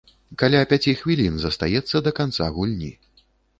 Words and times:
Каля 0.43 0.61
пяці 0.71 0.93
хвілін 1.01 1.37
застаецца 1.45 2.03
да 2.09 2.17
канца 2.23 2.51
гульні. 2.59 2.93